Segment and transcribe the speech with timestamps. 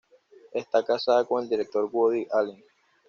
[0.53, 2.63] Está casada con el director Woody Allen.